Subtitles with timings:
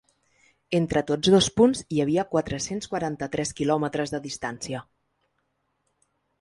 [0.77, 4.85] Entre tots dos punts hi havia quatre-cents quaranta-tres quilòmetres de distància.